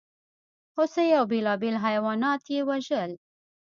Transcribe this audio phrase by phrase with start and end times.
[0.75, 3.11] هوسۍ او بېلابېل حیوانات یې وژل.